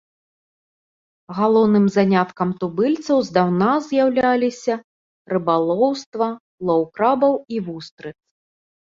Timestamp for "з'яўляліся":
3.89-4.75